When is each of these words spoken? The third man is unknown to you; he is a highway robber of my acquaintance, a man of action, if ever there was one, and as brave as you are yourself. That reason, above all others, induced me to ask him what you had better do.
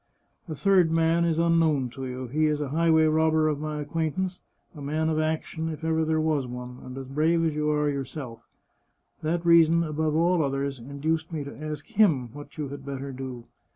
The 0.47 0.55
third 0.55 0.89
man 0.91 1.25
is 1.25 1.37
unknown 1.37 1.89
to 1.91 2.07
you; 2.07 2.25
he 2.25 2.47
is 2.47 2.59
a 2.59 2.69
highway 2.69 3.03
robber 3.05 3.47
of 3.47 3.59
my 3.59 3.79
acquaintance, 3.81 4.41
a 4.73 4.81
man 4.81 5.09
of 5.09 5.19
action, 5.19 5.69
if 5.69 5.83
ever 5.83 6.03
there 6.03 6.19
was 6.19 6.47
one, 6.47 6.79
and 6.81 6.97
as 6.97 7.05
brave 7.05 7.43
as 7.45 7.53
you 7.53 7.69
are 7.69 7.87
yourself. 7.87 8.39
That 9.21 9.45
reason, 9.45 9.83
above 9.83 10.15
all 10.15 10.43
others, 10.43 10.79
induced 10.79 11.31
me 11.31 11.43
to 11.43 11.55
ask 11.55 11.85
him 11.85 12.29
what 12.33 12.57
you 12.57 12.69
had 12.69 12.83
better 12.83 13.11
do. 13.11 13.43